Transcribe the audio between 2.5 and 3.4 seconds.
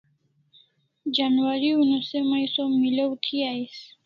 som milaw thi